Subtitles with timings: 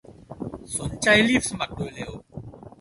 [0.77, 2.11] สนใจรีบสมัครโดยเร็ว